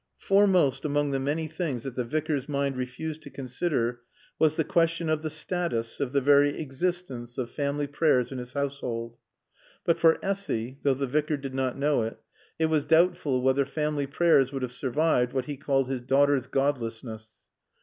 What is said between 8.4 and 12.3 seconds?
household. But for Essy, though the Vicar did not know it,